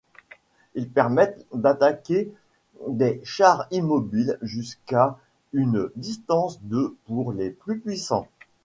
Ils 0.73 0.89
permettent 0.89 1.45
d'attaquer 1.53 2.31
des 2.87 3.21
chars 3.23 3.67
immobiles 3.69 4.39
jusqu'à 4.41 5.19
une 5.53 5.91
distance 5.95 6.59
de 6.63 6.97
pour 7.05 7.33
les 7.33 7.51
plus 7.51 7.77
puissants. 7.77 8.27